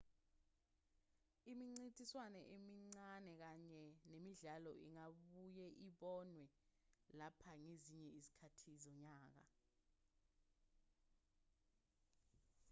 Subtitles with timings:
[1.51, 6.45] imincintiswano emincane kanye nemidlalo ingabuye ibonwe
[7.19, 9.43] lapha ngezinye izikhathi zonyaka